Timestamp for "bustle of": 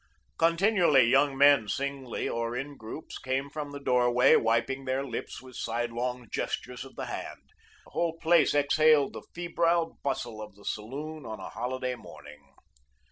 10.03-10.55